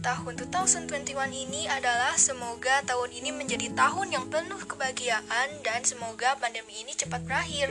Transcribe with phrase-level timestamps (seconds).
[0.00, 0.88] tahun 2021
[1.44, 7.20] ini adalah semoga tahun ini menjadi tahun yang penuh kebahagiaan dan semoga pandemi ini cepat
[7.28, 7.68] berakhir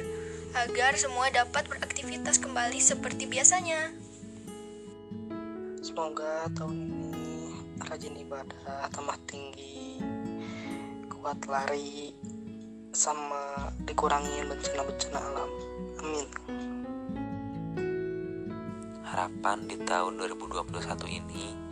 [0.53, 3.89] agar semua dapat beraktivitas kembali seperti biasanya.
[5.81, 7.29] Semoga tahun ini
[7.89, 9.97] rajin ibadah, tambah tinggi,
[11.09, 12.13] kuat lari,
[12.93, 15.51] sama dikurangi bencana-bencana alam.
[16.05, 16.27] Amin.
[19.01, 21.68] Harapan di tahun 2021 ini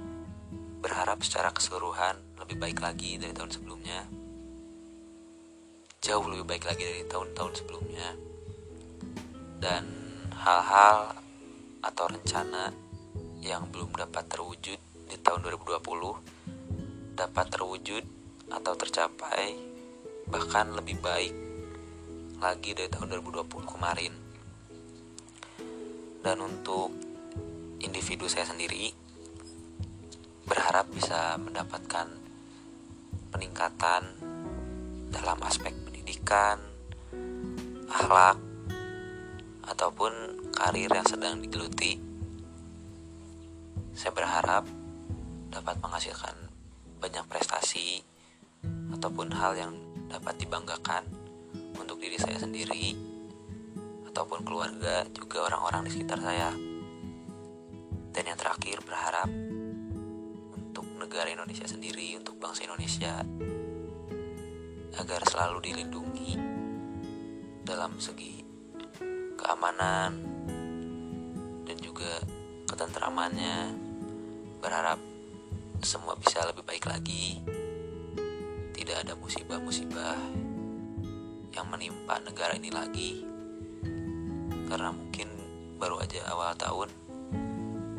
[0.82, 4.06] berharap secara keseluruhan lebih baik lagi dari tahun sebelumnya.
[6.02, 8.10] Jauh lebih baik lagi dari tahun-tahun sebelumnya.
[9.58, 9.84] Dan
[10.38, 11.18] hal-hal
[11.82, 12.72] atau rencana
[13.42, 18.04] yang belum dapat terwujud di tahun 2020 dapat terwujud
[18.54, 19.58] atau tercapai
[20.30, 21.34] bahkan lebih baik
[22.38, 24.14] lagi dari tahun 2020 kemarin.
[26.22, 26.94] Dan untuk
[27.82, 29.07] individu saya sendiri
[30.58, 32.10] berharap bisa mendapatkan
[33.30, 34.10] peningkatan
[35.14, 36.58] dalam aspek pendidikan,
[37.86, 38.42] akhlak,
[39.70, 40.10] ataupun
[40.58, 42.02] karir yang sedang digeluti.
[43.94, 44.66] Saya berharap
[45.54, 46.34] dapat menghasilkan
[46.98, 48.02] banyak prestasi
[48.98, 49.78] ataupun hal yang
[50.10, 51.06] dapat dibanggakan
[51.78, 52.98] untuk diri saya sendiri
[54.10, 56.50] ataupun keluarga juga orang-orang di sekitar saya.
[58.10, 59.30] Dan yang terakhir berharap
[61.08, 63.24] negara Indonesia sendiri, untuk bangsa Indonesia
[65.00, 66.36] agar selalu dilindungi
[67.64, 68.44] dalam segi
[69.40, 70.12] keamanan
[71.64, 72.20] dan juga
[72.68, 73.88] ketentramannya.
[74.60, 75.00] Berharap
[75.80, 77.40] semua bisa lebih baik lagi
[78.76, 80.20] tidak ada musibah-musibah
[81.56, 83.24] yang menimpa negara ini lagi
[84.68, 85.32] karena mungkin
[85.80, 86.90] baru aja awal tahun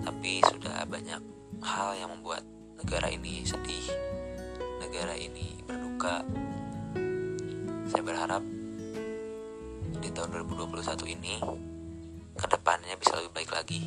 [0.05, 1.23] tapi sudah banyak
[1.63, 2.43] hal yang membuat
[2.79, 3.87] negara ini sedih.
[4.79, 6.23] Negara ini berduka.
[7.91, 8.43] Saya berharap
[9.99, 11.35] di tahun 2021 ini
[12.39, 13.83] ke depannya bisa lebih baik lagi.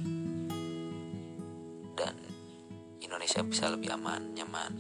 [1.96, 2.16] Dan
[3.00, 4.72] Indonesia bisa lebih aman, nyaman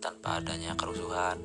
[0.00, 1.38] tanpa adanya kerusuhan.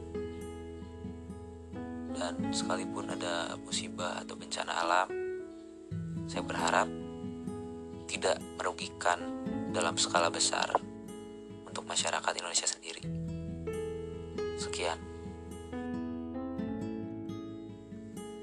[2.15, 5.09] Dan sekalipun ada musibah atau bencana alam
[6.29, 6.85] saya berharap
[8.05, 9.17] tidak merugikan
[9.69, 10.73] dalam skala besar
[11.65, 13.05] untuk masyarakat Indonesia sendiri.
[14.57, 14.97] Sekian.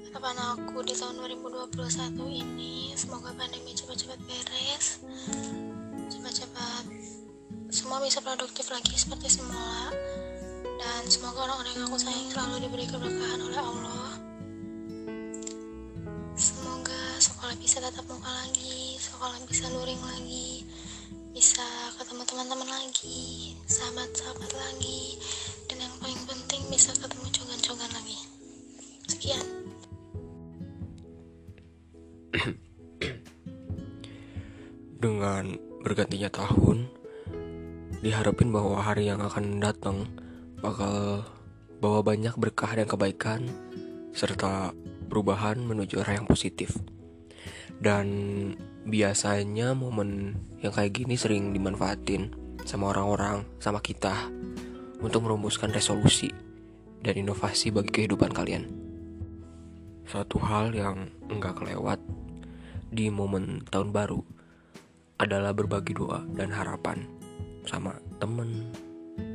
[0.07, 5.03] Harapan aku di tahun 2021 ini semoga pandemi cepat-cepat beres.
[6.07, 6.83] Cepat-cepat
[7.67, 9.91] semua bisa produktif lagi seperti semula.
[10.77, 14.09] Dan semoga orang-orang yang aku sayang selalu diberi keberkahan oleh Allah.
[16.37, 18.87] Semoga sekolah bisa tatap muka lagi
[19.17, 20.61] sekolah bisa luring lagi
[21.37, 21.61] bisa
[22.01, 25.21] ketemu teman-teman lagi sahabat-sahabat lagi
[25.69, 28.17] dan yang paling penting bisa ketemu cogan-cogan lagi
[29.05, 29.45] sekian
[35.05, 36.89] dengan bergantinya tahun
[38.01, 40.09] diharapin bahwa hari yang akan datang
[40.57, 41.21] bakal
[41.77, 43.45] bawa banyak berkah dan kebaikan
[44.09, 44.73] serta
[45.05, 46.73] perubahan menuju arah yang positif.
[47.77, 48.09] Dan
[48.87, 52.31] biasanya momen yang kayak gini sering dimanfaatin
[52.63, 54.31] sama orang-orang, sama kita
[55.03, 56.31] untuk merumuskan resolusi
[57.03, 58.71] dan inovasi bagi kehidupan kalian.
[60.07, 61.99] Satu hal yang enggak kelewat
[62.87, 64.23] di momen tahun baru
[65.19, 67.03] adalah berbagi doa dan harapan
[67.67, 68.71] sama temen,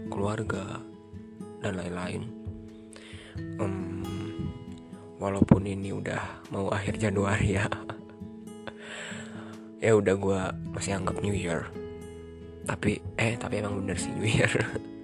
[0.08, 0.80] keluarga,
[1.60, 2.24] dan lain-lain.
[3.60, 4.00] Um,
[5.20, 7.68] walaupun ini udah mau akhir Januari ya,
[9.82, 10.40] ya udah gue
[10.72, 11.66] masih anggap New Year.
[12.64, 14.54] Tapi eh tapi emang bener sih New Year.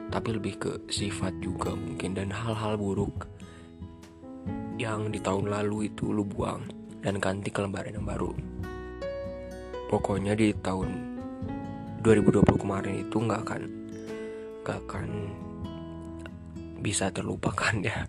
[0.08, 3.28] tapi lebih ke sifat juga mungkin dan hal-hal buruk
[4.80, 6.64] yang di tahun lalu itu lu buang
[7.04, 8.32] dan ganti ke lembaran yang baru
[9.92, 10.88] pokoknya di tahun
[12.00, 13.62] 2020 kemarin itu nggak akan
[14.64, 15.08] nggak akan
[16.80, 18.08] bisa terlupakan ya.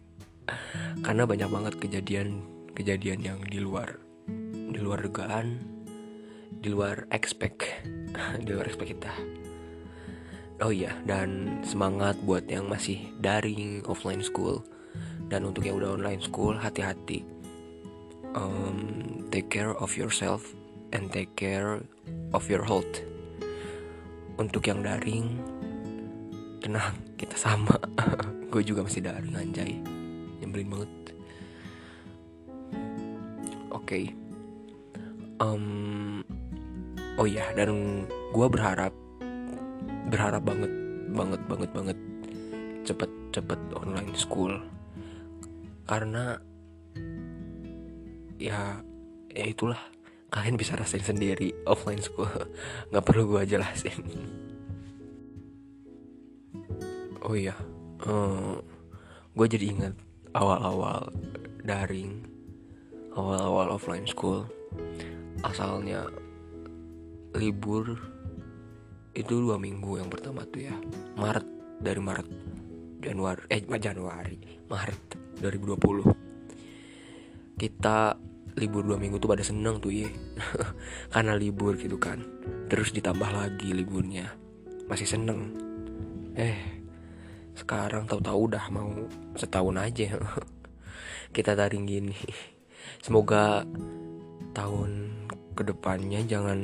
[1.04, 2.40] Karena banyak banget kejadian
[2.72, 4.00] kejadian yang di luar
[4.74, 5.60] di luar dugaan
[6.64, 7.68] di luar expect
[8.48, 9.12] di luar expect kita.
[10.64, 14.64] Oh iya dan semangat buat yang masih daring offline school.
[15.28, 17.26] Dan untuk yang udah online school hati-hati.
[18.38, 20.54] Um, take care of yourself
[20.94, 21.82] and take care
[22.32, 23.02] of your health.
[24.38, 25.42] Untuk yang daring
[26.62, 27.76] tenang kita sama.
[28.54, 29.82] Gue juga masih daring anjay.
[30.40, 30.94] Nyebelin banget.
[33.74, 33.84] Oke.
[33.84, 34.06] Okay.
[35.44, 36.22] um,
[37.20, 38.94] oh ya dan gue berharap
[40.08, 40.72] berharap banget
[41.14, 41.98] banget banget banget
[42.88, 44.54] cepet cepet online school.
[45.84, 46.40] Karena
[48.40, 48.80] ya
[49.32, 49.80] ya itulah
[50.34, 52.26] kalian bisa rasain sendiri offline school.
[52.90, 54.02] Nggak perlu gue jelasin.
[57.24, 57.56] Oh iya
[58.04, 58.56] eh,
[59.38, 59.94] gue jadi ingat
[60.34, 61.14] awal-awal
[61.62, 62.26] daring
[63.14, 64.50] awal-awal offline school.
[65.46, 66.10] Asalnya
[67.38, 67.94] libur
[69.14, 70.74] itu dua minggu yang pertama tuh ya.
[71.14, 71.46] Maret
[71.78, 72.30] dari Maret
[73.04, 78.16] Januari eh Januari Maret 2020 kita
[78.54, 80.10] libur dua minggu tuh pada seneng tuh ya
[81.14, 82.22] karena libur gitu kan.
[82.70, 84.30] Terus ditambah lagi liburnya.
[84.86, 85.54] Masih seneng.
[86.38, 86.84] Eh
[87.54, 88.90] sekarang tahu-tahu udah mau
[89.38, 90.18] setahun aja.
[91.36, 92.18] Kita taring gini.
[93.02, 93.66] Semoga
[94.54, 94.90] tahun
[95.54, 96.60] ke depannya jangan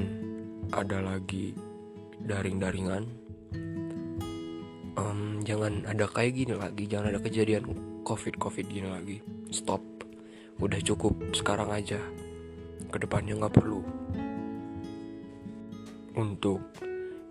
[0.74, 1.54] ada lagi
[2.22, 3.06] daring-daringan.
[5.00, 6.86] Um, jangan ada kayak gini lagi.
[6.86, 7.66] Jangan ada kejadian
[8.06, 9.18] covid covid gini lagi.
[9.50, 9.99] Stop
[10.60, 12.00] udah cukup sekarang aja.
[12.92, 13.80] Ke depannya nggak perlu.
[16.20, 16.60] Untuk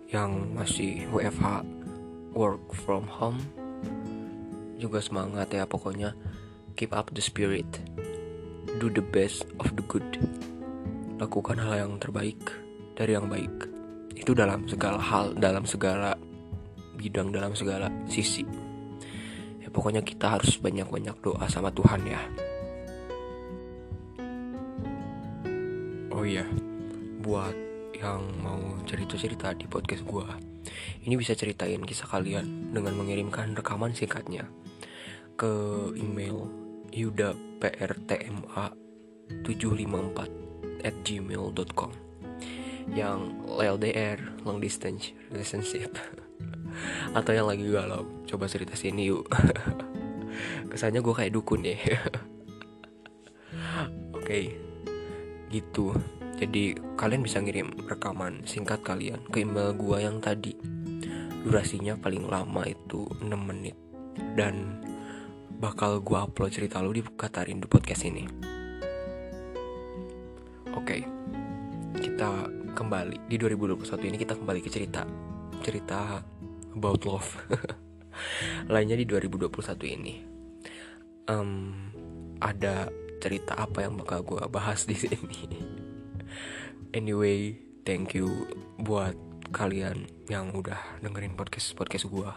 [0.09, 1.61] yang masih WFH
[2.33, 3.37] work from home
[4.81, 6.17] juga semangat ya pokoknya.
[6.73, 7.69] Keep up the spirit.
[8.81, 10.07] Do the best of the good.
[11.21, 12.39] Lakukan hal yang terbaik
[12.97, 13.69] dari yang baik.
[14.17, 16.17] Itu dalam segala hal dalam segala
[16.97, 18.41] bidang dalam segala sisi.
[19.59, 22.48] Ya pokoknya kita harus banyak-banyak doa sama Tuhan ya
[26.09, 26.45] oh iya
[27.21, 27.53] buat
[27.99, 30.25] yang mau cerita-cerita di podcast gue
[31.03, 34.47] ini bisa ceritain kisah kalian dengan mengirimkan rekaman singkatnya
[35.35, 35.51] ke
[35.95, 36.49] email
[36.91, 38.73] yudaprtma
[39.45, 41.91] 754 at gmail.com
[42.89, 45.93] yang LDR long distance relationship.
[47.17, 49.29] Atau yang lagi galau coba cerita sini yuk.
[50.73, 51.77] Kesannya gue kayak dukun ya.
[54.17, 54.25] Oke.
[54.25, 54.68] okay
[55.49, 55.97] gitu.
[56.39, 60.55] Jadi kalian bisa ngirim rekaman singkat kalian ke email gua yang tadi.
[61.43, 63.75] Durasinya paling lama itu 6 menit.
[64.37, 64.79] Dan
[65.59, 68.23] bakal gua upload cerita lu di Kata Rindu Podcast ini.
[70.77, 70.85] Oke.
[70.85, 71.01] Okay.
[71.99, 72.47] kita
[72.77, 73.27] kembali.
[73.27, 75.03] Di 2021 ini kita kembali ke cerita.
[75.59, 76.23] Cerita
[76.77, 77.27] about love.
[78.71, 80.13] Lainnya di 2021 ini.
[81.27, 81.75] Um,
[82.39, 82.87] ada
[83.19, 85.47] cerita apa yang bakal gue bahas di sini.
[86.97, 88.47] anyway, thank you
[88.79, 89.13] buat
[89.51, 92.31] kalian yang udah dengerin podcast podcast gue.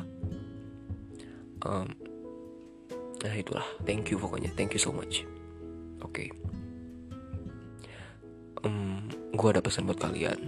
[1.63, 1.89] Um,
[3.23, 5.23] nah itulah, thank you pokoknya, thank you so much.
[6.03, 6.27] Oke.
[6.27, 6.29] Okay.
[8.63, 10.39] Um, gue ada pesan buat kalian.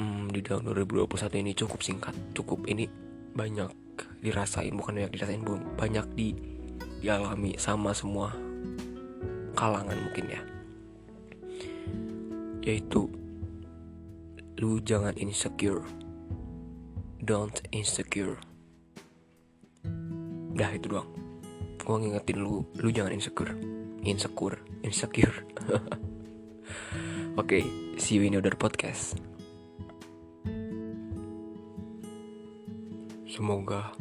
[0.00, 2.88] Um, di tahun 2021 ini cukup singkat, cukup ini
[3.30, 3.70] banyak
[4.20, 5.42] dirasain bukan banyak dirasain
[5.76, 6.32] banyak di
[7.00, 8.32] dialami sama semua
[9.56, 10.42] kalangan mungkin ya.
[12.64, 13.08] Yaitu
[14.60, 15.84] lu jangan insecure.
[17.20, 18.36] Don't insecure.
[20.56, 21.08] Dah itu doang.
[21.80, 23.56] Gua ngingetin lu lu jangan insecure.
[24.04, 25.34] Insecure insecure.
[27.40, 27.64] Oke okay,
[27.96, 29.16] see you in other podcast.
[33.30, 33.94] Semoga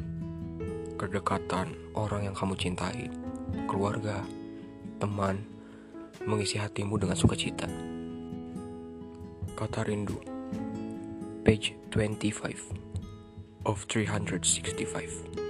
[1.00, 3.08] kedekatan orang yang kamu cintai,
[3.72, 4.20] keluarga,
[5.00, 5.48] teman,
[6.27, 7.72] mengisi hatimu dengan sukacita.
[9.56, 10.20] Kata rindu,
[11.48, 12.75] page 25
[13.63, 15.49] of 365.